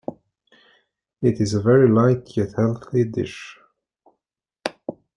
It 1.21 1.39
is 1.39 1.53
a 1.53 1.61
very 1.61 1.87
light 1.87 2.35
yet 2.35 2.53
healthy 2.53 3.03
dish. 3.03 3.59